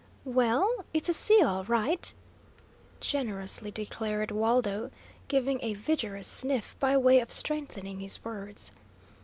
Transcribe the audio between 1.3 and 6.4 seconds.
all right," generously declared Waldo, giving a vigorous